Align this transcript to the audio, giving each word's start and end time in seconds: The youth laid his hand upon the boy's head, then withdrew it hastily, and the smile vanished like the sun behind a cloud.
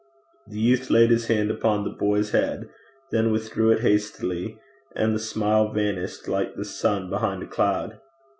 The 0.47 0.57
youth 0.57 0.89
laid 0.89 1.11
his 1.11 1.27
hand 1.27 1.51
upon 1.51 1.83
the 1.83 1.91
boy's 1.91 2.31
head, 2.31 2.67
then 3.11 3.31
withdrew 3.31 3.69
it 3.69 3.81
hastily, 3.81 4.57
and 4.95 5.13
the 5.13 5.19
smile 5.19 5.71
vanished 5.71 6.27
like 6.27 6.55
the 6.55 6.65
sun 6.65 7.11
behind 7.11 7.43
a 7.43 7.45
cloud. 7.47 7.99